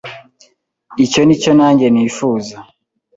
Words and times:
Icyo 1.05 1.21
ni 1.23 1.35
cyo 1.41 1.51
nanjye 1.59 1.85
nifuza 1.89 2.55